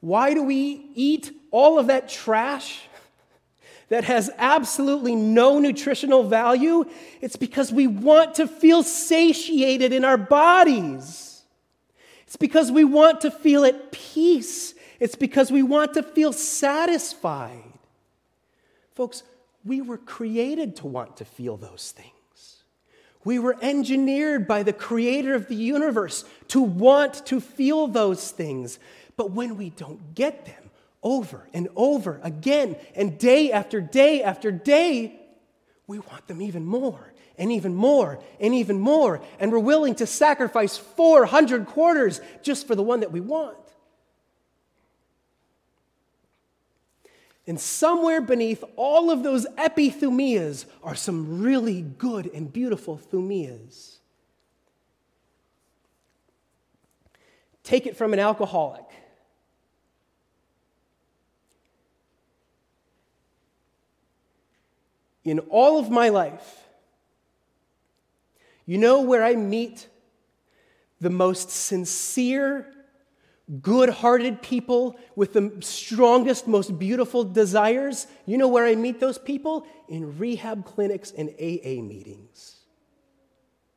Why 0.00 0.35
do 0.35 0.42
we 0.42 0.90
eat 0.95 1.31
all 1.50 1.78
of 1.78 1.87
that 1.87 2.09
trash 2.09 2.81
that 3.89 4.05
has 4.05 4.31
absolutely 4.39 5.15
no 5.15 5.59
nutritional 5.59 6.25
value, 6.25 6.85
it's 7.21 7.37
because 7.37 7.73
we 7.73 7.87
want 7.87 8.37
to 8.37 8.47
feel 8.47 8.83
satiated 8.83 9.93
in 9.93 10.05
our 10.05 10.17
bodies. 10.17 11.43
It's 12.27 12.37
because 12.37 12.73
we 12.73 12.85
want 12.85 13.21
to 13.23 13.31
feel 13.31 13.65
at 13.65 13.93
peace. 13.93 14.75
It's 14.99 15.17
because 15.17 15.53
we 15.53 15.62
want 15.62 15.95
to 15.95 16.03
feel 16.03 16.33
satisfied. 16.33 17.79
Folks, 18.95 19.23
we 19.65 19.81
were 19.81 19.99
created 19.99 20.77
to 20.77 20.87
want 20.87 21.19
to 21.19 21.25
feel 21.25 21.57
those 21.57 21.93
things. 21.93 22.62
We 23.25 23.39
were 23.39 23.57
engineered 23.61 24.49
by 24.49 24.62
the 24.62 24.73
creator 24.73 25.35
of 25.35 25.49
the 25.49 25.55
universe 25.55 26.25
to 26.49 26.61
want 26.61 27.27
to 27.27 27.41
feel 27.41 27.87
those 27.87 28.31
things. 28.31 28.79
But 29.17 29.31
when 29.31 29.57
we 29.57 29.71
don't 29.71 30.15
get 30.15 30.47
them, 30.47 30.62
over 31.02 31.49
and 31.52 31.68
over 31.75 32.21
again, 32.23 32.76
and 32.94 33.18
day 33.18 33.52
after 33.52 33.80
day 33.80 34.23
after 34.23 34.52
day, 34.52 35.18
we 35.87 35.99
want 35.99 36.26
them 36.28 36.40
even 36.40 36.64
more 36.64 37.12
and 37.38 37.50
even 37.50 37.75
more 37.75 38.21
and 38.40 38.54
even 38.54 38.78
more. 38.78 39.21
And 39.40 39.50
we're 39.50 39.59
willing 39.59 39.94
to 39.97 40.06
sacrifice 40.06 40.76
400 40.76 41.66
quarters 41.66 42.21
just 42.42 42.66
for 42.66 42.75
the 42.75 42.82
one 42.82 43.00
that 43.00 43.12
we 43.12 43.21
want. 43.21 43.56
And 47.47 47.61
somewhere 47.61 48.21
beneath 48.21 48.62
all 48.76 49.11
of 49.11 49.25
those 49.25 49.47
epithumias 49.59 50.64
are 50.85 50.94
some 50.94 51.42
really 51.42 51.82
good 51.82 52.30
and 52.32 52.52
beautiful 52.52 53.00
thumias. 53.12 53.97
Take 57.64 57.87
it 57.87 57.97
from 57.97 58.12
an 58.12 58.21
alcoholic. 58.21 58.85
In 65.25 65.38
all 65.41 65.79
of 65.79 65.91
my 65.91 66.09
life, 66.09 66.59
you 68.67 68.79
know 68.79 69.02
where 69.02 69.25
I 69.25 69.35
meet 69.35 69.88
the 71.00 71.11
most 71.11 71.50
sincere, 71.50 72.73
good 73.61 73.88
hearted 73.88 74.41
people 74.41 74.97
with 75.17 75.33
the 75.33 75.52
strongest, 75.61 76.47
most 76.47 76.79
beautiful 76.79 77.25
desires? 77.25 78.07
You 78.25 78.38
know 78.38 78.49
where 78.49 78.64
I 78.64 78.76
meet 78.76 79.00
those 79.00 79.19
people? 79.19 79.67
In 79.88 80.19
rehab 80.19 80.64
clinics 80.64 81.11
and 81.11 81.31
AA 81.31 81.83
meetings, 81.83 82.57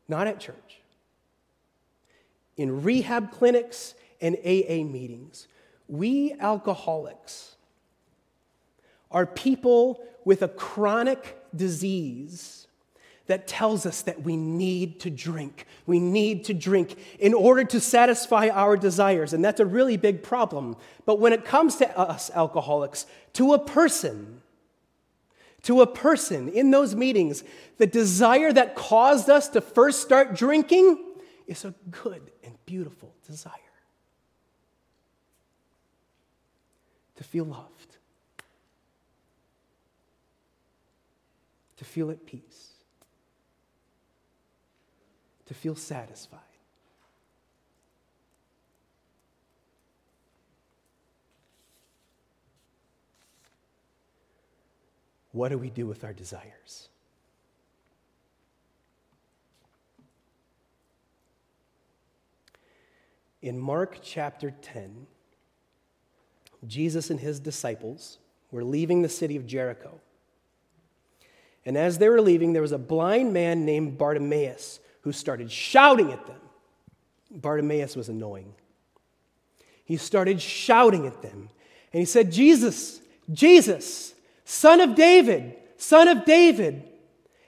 not 0.08 0.28
at 0.28 0.40
church. 0.40 0.82
In 2.58 2.84
rehab 2.84 3.32
clinics 3.32 3.96
and 4.22 4.38
AA 4.38 4.84
meetings, 4.84 5.48
we 5.88 6.34
alcoholics 6.40 7.56
are 9.12 9.26
people 9.26 10.06
with 10.26 10.42
a 10.42 10.48
chronic 10.48 11.38
disease 11.56 12.68
that 13.28 13.48
tells 13.48 13.86
us 13.86 14.02
that 14.04 14.22
we 14.22 14.36
need 14.36 15.00
to 15.00 15.10
drink. 15.10 15.66
We 15.86 16.00
need 16.00 16.46
to 16.46 16.54
drink 16.54 16.98
in 17.20 17.34
order 17.34 17.64
to 17.64 17.80
satisfy 17.80 18.50
our 18.50 18.78
desires. 18.78 19.34
And 19.34 19.44
that's 19.44 19.60
a 19.60 19.66
really 19.66 19.98
big 19.98 20.22
problem. 20.22 20.76
But 21.06 21.20
when 21.20 21.34
it 21.34 21.46
comes 21.46 21.78
to 21.78 21.98
us 21.98 22.30
alcoholics, 22.36 23.06
to 23.34 23.54
a 23.54 23.60
person, 23.60 24.42
to 25.64 25.82
a 25.82 25.88
person 25.88 26.50
in 26.50 26.70
those 26.70 26.94
meetings, 26.94 27.44
the 27.78 27.88
desire 27.88 28.54
that 28.54 28.76
caused 28.76 29.30
us 29.30 29.48
to 29.50 29.62
first 29.62 30.02
start 30.02 30.36
drinking 30.36 31.04
is 31.48 31.66
a 31.66 31.74
good 31.90 32.32
and 32.44 32.54
beautiful 32.66 33.14
desire. 33.28 33.54
To 37.16 37.24
feel 37.24 37.46
loved, 37.46 37.75
to 41.78 41.86
feel 41.86 42.10
at 42.10 42.26
peace, 42.26 42.72
to 45.46 45.54
feel 45.54 45.76
satisfied. 45.76 46.40
What 55.32 55.50
do 55.50 55.58
we 55.58 55.70
do 55.70 55.86
with 55.86 56.06
our 56.06 56.14
desires? 56.14 56.88
In 63.42 63.60
Mark 63.60 64.00
chapter 64.02 64.52
10, 64.62 65.06
Jesus 66.66 67.10
and 67.10 67.20
his 67.20 67.40
disciples 67.40 68.18
were 68.50 68.64
leaving 68.64 69.02
the 69.02 69.10
city 69.10 69.36
of 69.36 69.46
Jericho. 69.46 70.00
And 71.66 71.78
as 71.78 71.98
they 71.98 72.10
were 72.10 72.22
leaving, 72.22 72.54
there 72.54 72.62
was 72.62 72.72
a 72.72 72.78
blind 72.78 73.34
man 73.34 73.66
named 73.66 73.98
Bartimaeus 73.98 74.80
who 75.02 75.12
started 75.12 75.52
shouting 75.52 76.12
at 76.12 76.26
them. 76.28 76.40
Bartimaeus 77.32 77.96
was 77.96 78.10
annoying. 78.10 78.54
He 79.84 79.98
started 79.98 80.42
shouting 80.42 81.06
at 81.06 81.22
them. 81.22 81.50
And 81.92 82.00
he 82.00 82.06
said, 82.06 82.32
Jesus, 82.32 83.00
Jesus, 83.32 84.14
son 84.44 84.82
of 84.82 84.96
David, 84.96 85.56
son 85.78 86.08
of 86.08 86.26
David, 86.26 86.84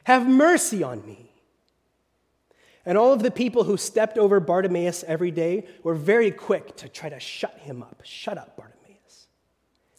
have 0.03 0.27
mercy 0.27 0.83
on 0.83 1.05
me. 1.05 1.31
And 2.85 2.97
all 2.97 3.11
of 3.11 3.21
the 3.21 3.31
people 3.31 3.65
who 3.65 3.75
stepped 3.75 4.17
over 4.17 4.39
Bartimaeus 4.39 5.03
every 5.03 5.31
day 5.31 5.67
were 5.83 5.93
very 5.93 6.31
quick 6.31 6.77
to 6.77 6.87
try 6.87 7.09
to 7.09 7.19
shut 7.19 7.57
him 7.59 7.83
up. 7.83 8.01
Shut 8.03 8.37
up, 8.37 8.55
Bartimaeus. 8.55 9.27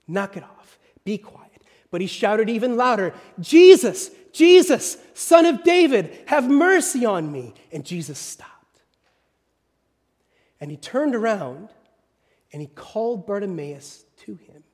Knock 0.07 0.39
it 0.39 0.43
off. 0.43 0.79
Be 1.05 1.19
quiet. 1.19 1.48
But 1.90 2.00
he 2.00 2.07
shouted 2.07 2.50
even 2.50 2.76
louder, 2.76 3.14
Jesus, 3.40 4.11
Jesus, 4.33 4.99
son 5.14 5.47
of 5.47 5.62
David, 5.62 6.16
have 6.26 6.49
mercy 6.49 7.04
on 7.04 7.33
me. 7.33 7.54
And 7.73 7.85
Jesus 7.85 8.18
stopped. 8.18 8.80
And 10.61 10.71
he 10.71 10.76
turned 10.76 11.14
around 11.14 11.71
and 12.52 12.61
he 12.61 12.68
called 12.68 13.26
Bartimaeus 13.26 14.04
to 14.25 14.37
him. 14.37 14.64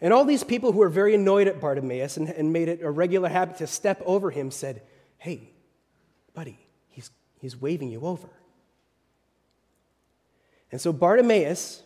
And 0.00 0.12
all 0.12 0.24
these 0.24 0.44
people 0.44 0.72
who 0.72 0.78
were 0.78 0.88
very 0.88 1.14
annoyed 1.14 1.46
at 1.46 1.60
Bartimaeus 1.60 2.16
and, 2.16 2.28
and 2.28 2.52
made 2.52 2.68
it 2.68 2.80
a 2.82 2.90
regular 2.90 3.28
habit 3.28 3.58
to 3.58 3.66
step 3.66 4.02
over 4.06 4.30
him 4.30 4.50
said, 4.50 4.82
Hey, 5.18 5.50
buddy, 6.32 6.58
he's, 6.88 7.10
he's 7.38 7.60
waving 7.60 7.90
you 7.90 8.00
over. 8.02 8.28
And 10.72 10.80
so 10.80 10.92
Bartimaeus 10.92 11.82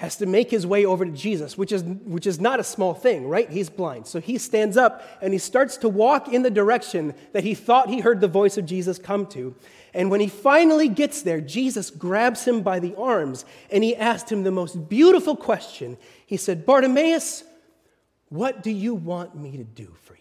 has 0.00 0.16
to 0.16 0.24
make 0.24 0.50
his 0.50 0.66
way 0.66 0.86
over 0.86 1.04
to 1.04 1.10
Jesus, 1.10 1.58
which 1.58 1.70
is, 1.70 1.82
which 1.82 2.26
is 2.26 2.40
not 2.40 2.58
a 2.58 2.64
small 2.64 2.94
thing, 2.94 3.28
right? 3.28 3.50
He's 3.50 3.68
blind. 3.68 4.06
So 4.06 4.18
he 4.18 4.38
stands 4.38 4.78
up 4.78 5.06
and 5.20 5.34
he 5.34 5.38
starts 5.38 5.76
to 5.76 5.90
walk 5.90 6.32
in 6.32 6.42
the 6.42 6.50
direction 6.50 7.12
that 7.34 7.44
he 7.44 7.54
thought 7.54 7.90
he 7.90 8.00
heard 8.00 8.22
the 8.22 8.26
voice 8.26 8.56
of 8.56 8.64
Jesus 8.64 8.98
come 8.98 9.26
to. 9.26 9.54
And 9.92 10.10
when 10.10 10.20
he 10.20 10.28
finally 10.28 10.88
gets 10.88 11.20
there, 11.20 11.42
Jesus 11.42 11.90
grabs 11.90 12.46
him 12.46 12.62
by 12.62 12.78
the 12.78 12.94
arms 12.96 13.44
and 13.70 13.84
he 13.84 13.94
asked 13.94 14.32
him 14.32 14.42
the 14.42 14.50
most 14.50 14.88
beautiful 14.88 15.36
question. 15.36 15.98
He 16.24 16.38
said, 16.38 16.64
Bartimaeus, 16.64 17.44
what 18.30 18.62
do 18.62 18.70
you 18.70 18.94
want 18.94 19.36
me 19.36 19.58
to 19.58 19.64
do 19.64 19.94
for 20.00 20.14
you? 20.14 20.20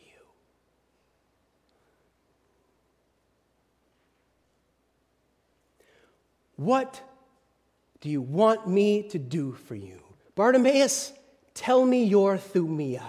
What 6.58 7.02
do 8.02 8.10
you 8.10 8.22
want 8.22 8.68
me 8.68 9.04
to 9.10 9.20
do 9.20 9.54
for 9.54 9.76
you? 9.76 10.00
Bartimaeus, 10.36 11.12
tell 11.54 11.86
me 11.86 12.06
your 12.06 12.38
thumia. 12.38 13.04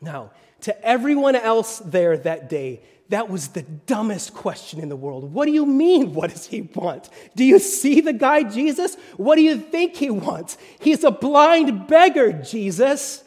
Now, 0.00 0.30
to 0.62 0.84
everyone 0.84 1.36
else 1.36 1.78
there 1.80 2.16
that 2.16 2.48
day, 2.48 2.80
that 3.10 3.28
was 3.28 3.48
the 3.48 3.62
dumbest 3.62 4.34
question 4.34 4.80
in 4.80 4.88
the 4.88 4.96
world. 4.96 5.32
What 5.32 5.46
do 5.46 5.52
you 5.52 5.66
mean? 5.66 6.14
What 6.14 6.30
does 6.30 6.46
he 6.46 6.62
want? 6.62 7.10
Do 7.34 7.44
you 7.44 7.58
see 7.58 8.00
the 8.00 8.12
guy, 8.12 8.44
Jesus? 8.44 8.96
What 9.16 9.36
do 9.36 9.42
you 9.42 9.58
think 9.58 9.96
he 9.96 10.10
wants? 10.10 10.56
He's 10.78 11.02
a 11.04 11.10
blind 11.10 11.88
beggar, 11.88 12.32
Jesus. 12.32 13.24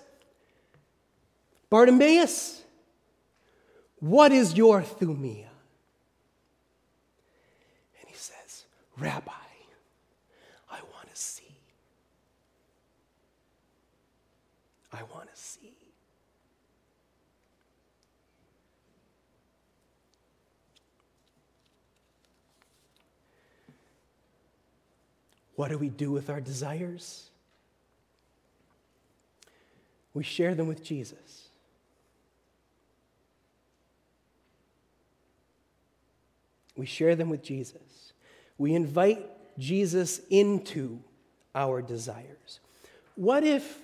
Bartimaeus, 1.70 2.64
what 4.00 4.32
is 4.32 4.56
your 4.56 4.82
thumia? 4.82 5.48
Rabbi, 8.98 9.32
I 10.70 10.80
want 10.94 11.10
to 11.10 11.16
see. 11.20 11.56
I 14.92 15.02
want 15.14 15.34
to 15.34 15.42
see. 15.42 15.74
What 25.56 25.70
do 25.70 25.78
we 25.78 25.90
do 25.90 26.12
with 26.12 26.30
our 26.30 26.42
desires? 26.42 27.30
We 30.14 30.24
share 30.24 30.56
them 30.56 30.68
with 30.68 30.84
Jesus. 30.84 31.48
We 36.76 36.86
share 36.86 37.16
them 37.16 37.30
with 37.30 37.44
Jesus. 37.44 38.14
We 38.58 38.74
invite 38.74 39.26
Jesus 39.58 40.22
into 40.30 41.02
our 41.56 41.82
desires. 41.82 42.60
What 43.16 43.44
if 43.44 43.80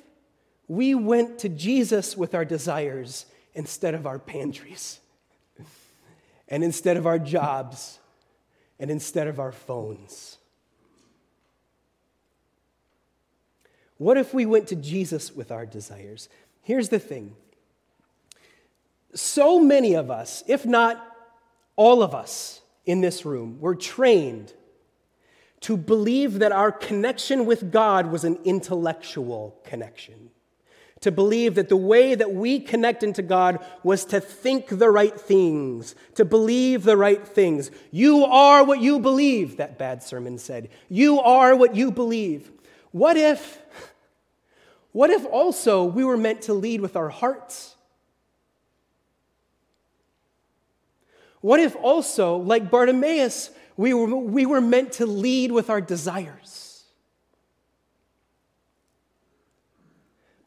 we 0.68 0.96
went 0.96 1.40
to 1.40 1.50
Jesus 1.50 2.16
with 2.16 2.34
our 2.36 2.46
desires 2.46 3.26
instead 3.54 3.94
of 3.94 4.08
our 4.08 4.20
pantries, 4.20 5.00
and 6.48 6.64
instead 6.64 6.98
of 6.98 7.06
our 7.06 7.20
jobs, 7.20 8.00
and 8.80 8.90
instead 8.90 9.28
of 9.28 9.40
our 9.40 9.52
phones? 9.52 10.38
What 13.98 14.18
if 14.18 14.34
we 14.34 14.46
went 14.46 14.68
to 14.70 14.76
Jesus 14.76 15.36
with 15.36 15.52
our 15.52 15.66
desires? 15.66 16.30
Here's 16.62 16.90
the 16.90 17.00
thing 17.00 17.36
so 19.14 19.60
many 19.60 19.96
of 19.96 20.10
us, 20.12 20.44
if 20.48 20.66
not 20.66 21.06
all 21.76 22.04
of 22.04 22.14
us 22.14 22.62
in 22.86 23.02
this 23.02 23.26
room, 23.26 23.60
were 23.60 23.76
trained 23.76 24.54
to 25.62 25.76
believe 25.76 26.40
that 26.40 26.52
our 26.52 26.72
connection 26.72 27.46
with 27.46 27.72
God 27.72 28.12
was 28.12 28.24
an 28.24 28.40
intellectual 28.44 29.60
connection. 29.64 30.32
To 31.02 31.12
believe 31.12 31.56
that 31.56 31.70
the 31.70 31.78
way 31.78 32.14
that 32.14 32.34
we 32.34 32.60
connect 32.60 33.04
into 33.04 33.22
God 33.22 33.64
was 33.84 34.04
to 34.06 34.20
think 34.20 34.68
the 34.68 34.90
right 34.90 35.18
things, 35.20 35.96
to 36.16 36.26
believe 36.26 36.84
the 36.84 36.98
right 36.98 37.26
things. 37.26 37.72
You 37.90 38.26
are 38.26 38.66
what 38.66 38.82
you 38.82 39.00
believe, 39.00 39.58
that 39.58 39.78
bad 39.78 40.04
sermon 40.04 40.38
said. 40.38 40.70
You 40.90 41.22
are 41.22 41.56
what 41.56 41.76
you 41.76 41.92
believe. 41.92 42.52
What 42.92 43.16
if, 43.16 43.60
what 44.92 45.10
if 45.10 45.26
also 45.26 45.86
we 45.86 46.04
were 46.04 46.18
meant 46.18 46.42
to 46.44 46.54
lead 46.54 46.82
with 46.82 46.98
our 46.98 47.10
hearts? 47.10 47.76
What 51.42 51.62
if 51.62 51.76
also, 51.78 52.36
like 52.36 52.70
Bartimaeus, 52.70 53.52
we 53.80 53.94
were, 53.94 54.14
we 54.14 54.46
were 54.46 54.60
meant 54.60 54.92
to 54.92 55.06
lead 55.06 55.54
with 55.54 55.70
our 55.70 55.80
desires. 55.80 56.84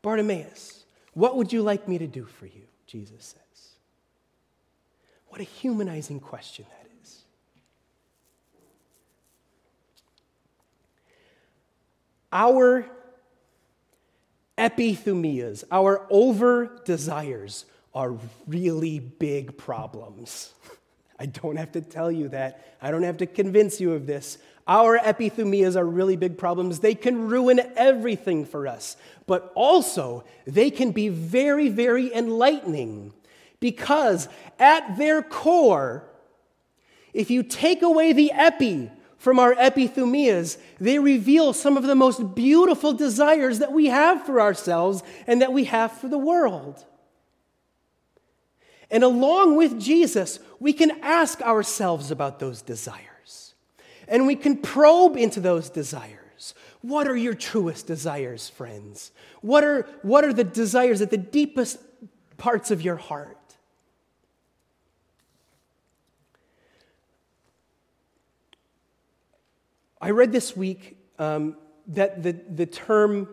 Bartimaeus, 0.03 0.85
what 1.15 1.39
would 1.39 1.51
you 1.51 1.63
like 1.63 1.89
me 1.89 1.97
to 1.97 2.07
do 2.07 2.27
for 2.27 2.45
you? 2.45 2.65
Jesus 2.87 3.25
says. 3.25 3.71
What 5.29 5.41
a 5.41 5.45
humanizing 5.45 6.21
question 6.21 6.67
that 6.69 6.91
is. 7.03 7.23
Our 12.31 12.85
epithumias, 14.59 15.65
our 15.73 16.07
over 16.11 16.83
desires, 16.85 17.65
are 17.95 18.15
really 18.47 18.99
big 18.99 19.57
problems. 19.57 20.53
I 21.23 21.27
don't 21.27 21.55
have 21.55 21.71
to 21.73 21.81
tell 21.81 22.11
you 22.11 22.27
that. 22.31 22.75
I 22.83 22.91
don't 22.91 23.05
have 23.05 23.19
to 23.19 23.27
convince 23.27 23.81
you 23.81 23.93
of 23.93 24.09
this. 24.09 24.39
Our 24.67 24.99
epithumias 24.99 25.77
are 25.77 25.87
really 25.87 26.17
big 26.17 26.37
problems. 26.37 26.81
They 26.81 26.97
can 26.97 27.29
ruin 27.29 27.61
everything 27.77 28.45
for 28.45 28.67
us, 28.67 28.97
but 29.29 29.53
also 29.55 30.25
they 30.49 30.69
can 30.69 30.91
be 30.91 31.11
very, 31.11 31.69
very 31.69 32.13
enlightening 32.13 33.13
because 33.61 34.29
at 34.59 34.97
their 34.97 35.23
core, 35.23 36.09
if 37.15 37.31
you 37.31 37.45
take 37.45 37.83
away 37.83 38.13
the 38.13 38.33
epi 38.33 38.91
from 39.17 39.39
our 39.39 39.55
epithumias, 39.55 40.59
they 40.81 40.99
reveal 40.99 41.53
some 41.53 41.77
of 41.77 41.85
the 41.85 41.95
most 41.95 42.35
beautiful 42.35 42.93
desires 42.93 43.61
that 43.61 43.71
we 43.71 43.87
have 43.87 44.27
for 44.27 44.41
ourselves 44.41 45.05
and 45.29 45.41
that 45.41 45.53
we 45.53 45.67
have 45.67 45.93
for 45.93 46.09
the 46.09 46.19
world. 46.19 46.85
And 48.93 49.03
along 49.03 49.57
with 49.57 49.81
Jesus, 49.81 50.39
we 50.61 50.75
can 50.75 50.91
ask 51.01 51.41
ourselves 51.41 52.11
about 52.11 52.39
those 52.39 52.61
desires. 52.61 53.55
And 54.07 54.27
we 54.27 54.37
can 54.37 54.59
probe 54.59 55.17
into 55.17 55.41
those 55.41 55.71
desires. 55.71 56.53
What 56.83 57.09
are 57.09 57.17
your 57.17 57.33
truest 57.33 57.87
desires, 57.87 58.51
friends? 58.51 59.11
What 59.41 59.65
are, 59.65 59.89
what 60.03 60.25
are 60.25 60.35
the 60.35 60.45
desires 60.45 61.01
at 61.01 61.11
the 61.11 61.17
deepest 61.17 61.79
parts 62.37 62.71
of 62.71 62.83
your 62.83 62.97
heart? 62.97 63.39
I 70.03 70.11
read 70.11 70.33
this 70.33 70.55
week 70.55 70.99
um, 71.19 71.57
that 71.87 72.23
the, 72.23 72.33
the 72.33 72.67
term 72.67 73.29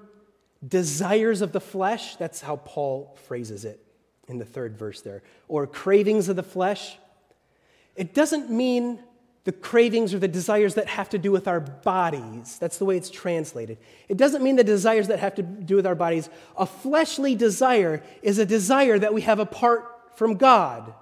desires 0.66 1.42
of 1.42 1.52
the 1.52 1.60
flesh, 1.60 2.16
that's 2.16 2.40
how 2.40 2.58
Paul 2.58 3.18
phrases 3.26 3.66
it 3.66 3.84
in 4.30 4.38
the 4.38 4.46
third 4.46 4.78
verse 4.78 5.02
there, 5.02 5.22
or 5.48 5.68
cravings 5.68 6.30
of 6.30 6.36
the 6.36 6.44
flesh, 6.44 6.98
it 7.96 8.14
doesn't 8.14 8.50
mean 8.50 9.00
the 9.44 9.52
cravings 9.52 10.14
or 10.14 10.20
the 10.20 10.28
desires 10.28 10.76
that 10.76 10.88
have 10.88 11.10
to 11.10 11.18
do 11.18 11.32
with 11.32 11.48
our 11.48 11.60
bodies. 11.60 12.58
That's 12.60 12.78
the 12.78 12.86
way 12.86 12.98
it's 12.98 13.10
translated. 13.10 13.78
It 14.08 14.18
doesn't 14.18 14.44
mean 14.44 14.58
the 14.58 14.64
desires 14.64 15.08
that 15.08 15.20
have 15.20 15.36
to 15.36 15.42
do 15.42 15.76
with 15.76 15.88
our 15.88 15.96
bodies. 15.96 16.30
A 16.58 16.66
fleshly 16.66 17.36
desire 17.36 18.04
is 18.22 18.38
a 18.38 18.46
desire 18.46 19.00
that 19.00 19.14
we 19.14 19.22
have 19.22 19.40
apart 19.40 19.86
from 20.16 20.36
God. 20.36 20.94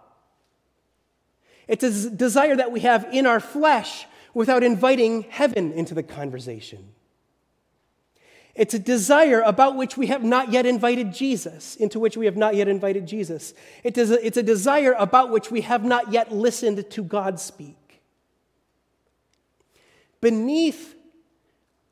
It's 1.67 1.83
a 1.83 2.09
desire 2.09 2.55
that 2.55 2.71
we 2.71 2.81
have 2.81 3.07
in 3.11 3.25
our 3.25 3.39
flesh 3.39 4.05
without 4.33 4.63
inviting 4.63 5.23
heaven 5.23 5.73
into 5.73 5.93
the 5.93 6.03
conversation. 6.03 6.93
It's 8.57 8.73
a 8.73 8.79
desire 8.79 9.41
about 9.41 9.75
which 9.75 9.97
we 9.97 10.07
have 10.07 10.23
not 10.23 10.51
yet 10.51 10.65
invited 10.65 11.13
Jesus, 11.13 11.75
into 11.75 11.99
which 11.99 12.17
we 12.17 12.25
have 12.25 12.35
not 12.35 12.55
yet 12.55 12.67
invited 12.67 13.05
Jesus. 13.05 13.53
It 13.83 13.99
is 13.99 14.09
a, 14.09 14.25
it's 14.25 14.37
a 14.37 14.43
desire 14.43 14.95
about 14.97 15.29
which 15.29 15.51
we 15.51 15.61
have 15.61 15.85
not 15.85 16.11
yet 16.11 16.31
listened 16.31 16.89
to 16.89 17.03
God 17.03 17.39
speak. 17.39 18.01
Beneath 20.21 20.95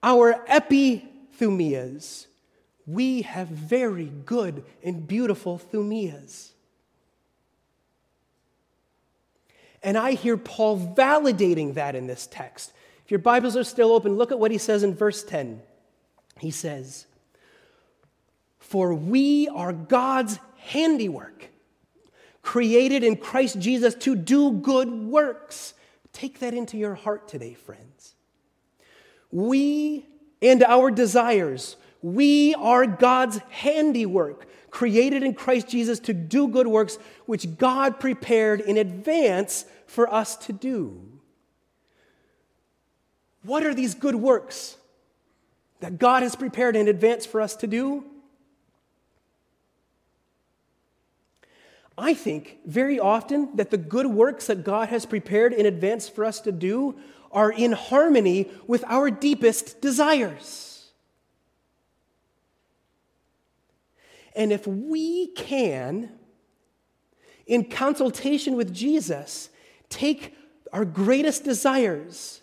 our 0.01 0.43
epithumias, 0.49 2.25
we 2.87 3.21
have 3.21 3.47
very 3.47 4.11
good 4.25 4.65
and 4.83 5.07
beautiful 5.07 5.61
thumias. 5.71 6.49
And 9.83 9.99
I 9.99 10.13
hear 10.13 10.35
Paul 10.35 10.95
validating 10.95 11.75
that 11.75 11.93
in 11.93 12.07
this 12.07 12.25
text. 12.25 12.73
If 13.03 13.11
your 13.11 13.19
Bibles 13.19 13.55
are 13.55 13.63
still 13.63 13.91
open, 13.91 14.15
look 14.15 14.31
at 14.31 14.39
what 14.39 14.49
he 14.49 14.57
says 14.57 14.81
in 14.81 14.95
verse 14.95 15.23
10. 15.23 15.61
He 16.39 16.51
says, 16.51 17.05
For 18.59 18.93
we 18.93 19.47
are 19.47 19.73
God's 19.73 20.39
handiwork, 20.57 21.49
created 22.41 23.03
in 23.03 23.17
Christ 23.17 23.59
Jesus 23.59 23.95
to 23.95 24.15
do 24.15 24.51
good 24.51 24.89
works. 24.89 25.73
Take 26.11 26.39
that 26.39 26.53
into 26.53 26.77
your 26.77 26.95
heart 26.95 27.27
today, 27.27 27.53
friends. 27.53 28.15
We 29.31 30.05
and 30.41 30.63
our 30.63 30.91
desires, 30.91 31.77
we 32.01 32.53
are 32.55 32.85
God's 32.85 33.39
handiwork, 33.49 34.47
created 34.69 35.23
in 35.23 35.33
Christ 35.33 35.67
Jesus 35.69 35.99
to 36.01 36.13
do 36.13 36.47
good 36.47 36.67
works, 36.67 36.97
which 37.25 37.57
God 37.57 37.99
prepared 37.99 38.59
in 38.59 38.77
advance 38.77 39.65
for 39.87 40.13
us 40.13 40.35
to 40.37 40.53
do. 40.53 41.01
What 43.43 43.65
are 43.65 43.73
these 43.73 43.93
good 43.93 44.15
works 44.15 44.77
that 45.79 45.97
God 45.97 46.23
has 46.23 46.35
prepared 46.35 46.75
in 46.75 46.87
advance 46.87 47.25
for 47.25 47.41
us 47.41 47.55
to 47.57 47.67
do? 47.67 48.03
I 51.97 52.13
think 52.13 52.57
very 52.65 52.99
often 52.99 53.55
that 53.55 53.69
the 53.69 53.77
good 53.77 54.07
works 54.07 54.47
that 54.47 54.63
God 54.63 54.89
has 54.89 55.05
prepared 55.05 55.53
in 55.53 55.65
advance 55.65 56.09
for 56.09 56.25
us 56.25 56.41
to 56.41 56.51
do 56.51 56.95
are 57.31 57.51
in 57.51 57.71
harmony 57.71 58.49
with 58.67 58.83
our 58.87 59.09
deepest 59.09 59.81
desires. 59.81 60.91
And 64.35 64.51
if 64.51 64.67
we 64.67 65.27
can, 65.27 66.11
in 67.45 67.69
consultation 67.69 68.55
with 68.57 68.73
Jesus, 68.73 69.49
take 69.87 70.35
our 70.73 70.83
greatest 70.83 71.45
desires 71.45 72.41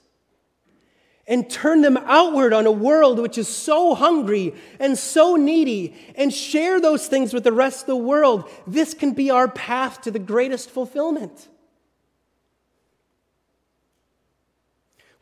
and 1.26 1.48
turn 1.48 1.82
them 1.82 1.96
outward 1.96 2.52
on 2.52 2.66
a 2.66 2.72
world 2.72 3.18
which 3.18 3.38
is 3.38 3.48
so 3.48 3.94
hungry 3.94 4.54
and 4.80 4.98
so 4.98 5.36
needy 5.36 5.94
and 6.16 6.32
share 6.32 6.80
those 6.80 7.06
things 7.06 7.32
with 7.32 7.44
the 7.44 7.52
rest 7.52 7.82
of 7.82 7.86
the 7.86 7.96
world, 7.96 8.48
this 8.66 8.92
can 8.92 9.12
be 9.12 9.30
our 9.30 9.48
path 9.48 10.02
to 10.02 10.10
the 10.10 10.18
greatest 10.18 10.70
fulfillment. 10.70 11.48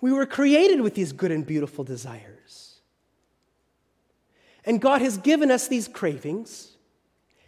We 0.01 0.13
were 0.13 0.27
created 0.27 0.81
with 0.81 0.95
these 0.95 1.13
good 1.13 1.31
and 1.31 1.47
beautiful 1.47 1.85
desires. 1.85 2.81
And 4.65 4.81
God 4.81 5.03
has 5.03 5.19
given 5.19 5.51
us 5.51 5.69
these 5.69 5.89
cravings 5.89 6.77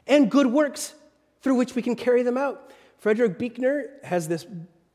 and 0.06 0.30
good 0.30 0.46
works 0.46 0.94
through 1.40 1.54
which 1.54 1.74
we 1.74 1.82
can 1.82 1.96
carry 1.96 2.22
them 2.22 2.36
out. 2.36 2.70
Frederick 2.98 3.38
Buechner 3.38 3.86
has 4.04 4.28
this 4.28 4.46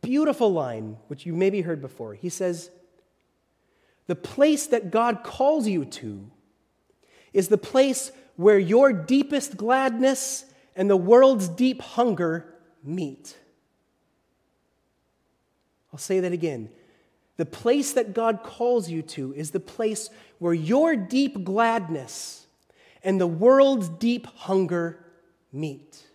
beautiful 0.01 0.51
line, 0.51 0.97
which 1.07 1.25
you 1.25 1.33
maybe 1.33 1.61
heard 1.61 1.81
before. 1.81 2.13
He 2.13 2.29
says, 2.29 2.69
The 4.07 4.15
place 4.15 4.67
that 4.67 4.89
God 4.89 5.23
calls 5.23 5.67
you 5.67 5.85
to 5.85 6.31
is 7.33 7.49
the 7.49 7.57
place 7.57 8.11
where 8.35 8.57
your 8.57 8.93
deepest 8.93 9.57
gladness 9.57 10.45
and 10.75 10.89
the 10.89 10.97
world's 10.97 11.49
deep 11.49 11.81
hunger 11.81 12.55
meet. 12.83 13.37
I'll 15.91 15.99
say 15.99 16.19
that 16.21 16.31
again. 16.31 16.69
The 17.37 17.45
place 17.45 17.93
that 17.93 18.13
God 18.13 18.41
calls 18.43 18.89
you 18.89 19.01
to 19.03 19.33
is 19.33 19.51
the 19.51 19.59
place 19.59 20.09
where 20.39 20.53
your 20.53 20.95
deep 20.95 21.43
gladness 21.43 22.47
and 23.03 23.21
the 23.21 23.27
world's 23.27 23.89
deep 23.89 24.25
hunger 24.25 25.05
meet. 25.51 26.06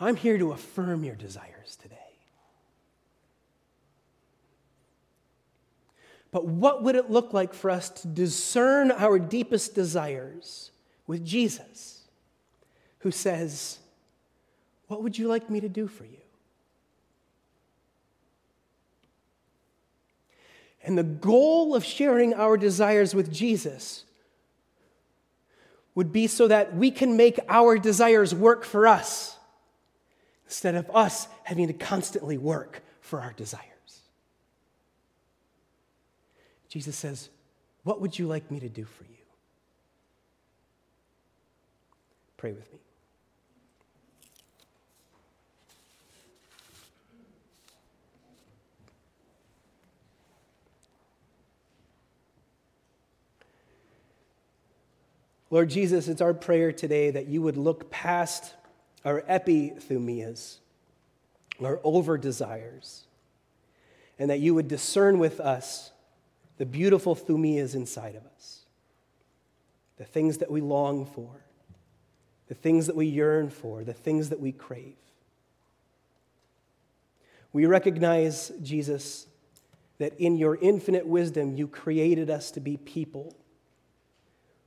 I'm 0.00 0.16
here 0.16 0.38
to 0.38 0.52
affirm 0.52 1.04
your 1.04 1.14
desires 1.14 1.76
today. 1.76 1.96
But 6.32 6.46
what 6.46 6.82
would 6.82 6.94
it 6.96 7.10
look 7.10 7.34
like 7.34 7.52
for 7.52 7.70
us 7.70 7.90
to 7.90 8.08
discern 8.08 8.90
our 8.90 9.18
deepest 9.18 9.74
desires 9.74 10.70
with 11.06 11.24
Jesus, 11.24 12.04
who 13.00 13.10
says, 13.10 13.78
What 14.86 15.02
would 15.02 15.18
you 15.18 15.28
like 15.28 15.50
me 15.50 15.60
to 15.60 15.68
do 15.68 15.86
for 15.86 16.04
you? 16.04 16.16
And 20.82 20.96
the 20.96 21.02
goal 21.02 21.74
of 21.74 21.84
sharing 21.84 22.32
our 22.32 22.56
desires 22.56 23.14
with 23.14 23.30
Jesus 23.30 24.04
would 25.94 26.10
be 26.10 26.26
so 26.26 26.48
that 26.48 26.74
we 26.74 26.90
can 26.90 27.16
make 27.16 27.38
our 27.48 27.76
desires 27.76 28.34
work 28.34 28.64
for 28.64 28.86
us 28.86 29.36
instead 30.50 30.74
of 30.74 30.90
us 30.92 31.28
having 31.44 31.68
to 31.68 31.72
constantly 31.72 32.36
work 32.36 32.82
for 33.00 33.20
our 33.20 33.32
desires. 33.34 33.62
Jesus 36.68 36.96
says, 36.96 37.28
What 37.84 38.00
would 38.00 38.18
you 38.18 38.26
like 38.26 38.50
me 38.50 38.58
to 38.58 38.68
do 38.68 38.84
for 38.84 39.04
you? 39.04 39.10
Pray 42.36 42.50
with 42.50 42.72
me. 42.72 42.80
Lord 55.48 55.70
Jesus, 55.70 56.08
it's 56.08 56.20
our 56.20 56.34
prayer 56.34 56.72
today 56.72 57.12
that 57.12 57.28
you 57.28 57.40
would 57.40 57.56
look 57.56 57.88
past 57.92 58.54
our 59.04 59.22
epithumias, 59.22 60.58
our 61.62 61.80
over 61.84 62.18
desires, 62.18 63.04
and 64.18 64.30
that 64.30 64.40
you 64.40 64.54
would 64.54 64.68
discern 64.68 65.18
with 65.18 65.40
us 65.40 65.92
the 66.58 66.66
beautiful 66.66 67.16
thumias 67.16 67.74
inside 67.74 68.14
of 68.14 68.26
us, 68.36 68.60
the 69.96 70.04
things 70.04 70.38
that 70.38 70.50
we 70.50 70.60
long 70.60 71.06
for, 71.06 71.44
the 72.48 72.54
things 72.54 72.86
that 72.86 72.96
we 72.96 73.06
yearn 73.06 73.48
for, 73.48 73.84
the 73.84 73.94
things 73.94 74.28
that 74.28 74.40
we 74.40 74.52
crave. 74.52 74.96
We 77.52 77.66
recognize, 77.66 78.52
Jesus, 78.62 79.26
that 79.98 80.18
in 80.18 80.36
your 80.36 80.56
infinite 80.56 81.06
wisdom, 81.06 81.56
you 81.56 81.66
created 81.66 82.30
us 82.30 82.50
to 82.52 82.60
be 82.60 82.76
people 82.76 83.36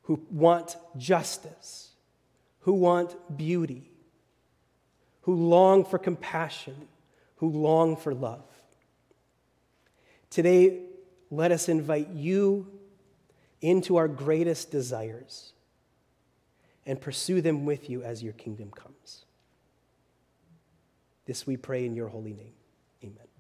who 0.04 0.22
want 0.30 0.76
justice, 0.98 1.91
who 2.62 2.74
want 2.74 3.38
beauty, 3.38 3.92
who 5.24 5.36
long 5.36 5.84
for 5.84 5.98
compassion, 5.98 6.88
who 7.38 7.50
long 7.50 7.96
for 7.96 8.14
love. 8.14 8.46
Today, 10.30 10.80
let 11.30 11.52
us 11.52 11.68
invite 11.68 12.10
you 12.10 12.68
into 13.62 13.96
our 13.96 14.08
greatest 14.08 14.72
desires 14.72 15.54
and 16.86 17.00
pursue 17.00 17.42
them 17.42 17.66
with 17.66 17.90
you 17.90 18.04
as 18.04 18.22
your 18.22 18.34
kingdom 18.34 18.70
comes. 18.72 19.26
This 21.26 21.48
we 21.48 21.58
pray 21.58 21.86
in 21.86 21.96
your 21.96 22.10
holy 22.10 22.34
name. 22.34 22.54
Amen. 23.04 23.33